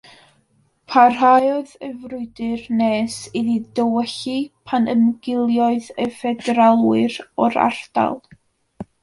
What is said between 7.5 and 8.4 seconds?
ardal.